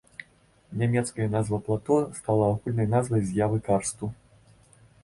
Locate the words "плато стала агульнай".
1.67-2.87